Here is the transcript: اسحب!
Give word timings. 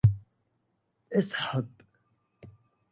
اسحب! 1.11 1.67